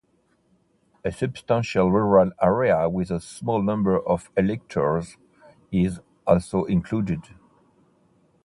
[1.05, 5.15] A substantial rural area with a small number of electors
[5.71, 7.21] is also included.